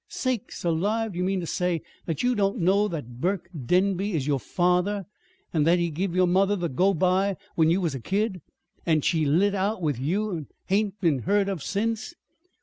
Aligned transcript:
"Sakes 0.07 0.65
alive! 0.65 1.11
Do 1.13 1.19
you 1.19 1.23
mean 1.23 1.41
ter 1.41 1.45
say 1.45 1.83
that 2.07 2.23
you 2.23 2.33
don't 2.33 2.57
know 2.57 2.87
that 2.87 3.19
Burke 3.21 3.51
Denby 3.67 4.13
is 4.15 4.25
your 4.25 4.39
father, 4.39 5.05
an' 5.53 5.61
that 5.65 5.77
he 5.77 5.91
give 5.91 6.15
your 6.15 6.25
mother 6.25 6.55
the 6.55 6.69
go 6.69 6.95
by 6.95 7.37
when 7.53 7.69
you 7.69 7.81
was 7.81 7.93
a 7.93 7.99
kid, 7.99 8.41
an' 8.83 9.01
she 9.01 9.25
lit 9.25 9.53
out 9.53 9.79
with 9.79 9.99
you 9.99 10.31
an' 10.35 10.47
hain't 10.65 10.99
been 11.01 11.19
heard 11.19 11.47
of 11.47 11.61
since?" 11.61 12.15